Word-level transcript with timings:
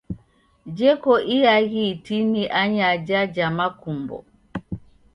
Jeko 0.77 1.13
iaghi 1.35 1.83
itini 1.93 2.43
anyaja 2.61 3.19
ja 3.35 3.47
makumbo. 3.57 4.17